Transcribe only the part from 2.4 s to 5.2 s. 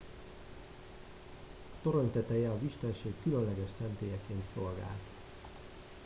az istenség különleges szentélyeként szolgált